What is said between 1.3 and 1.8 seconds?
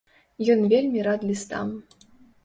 лістам.